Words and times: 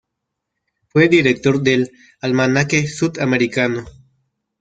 Fue 0.87 1.09
director 1.09 1.61
del 1.61 1.91
"Almanaque 2.21 2.87
Sud-Americano". 2.87 3.85